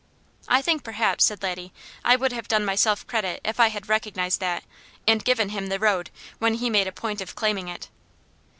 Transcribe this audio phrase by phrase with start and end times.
[0.47, 1.71] "I think perhaps," said Laddie,
[2.03, 4.63] "I would have done myself credit if I had recognized that,
[5.05, 7.87] and given him the road, when he made a point of claiming it."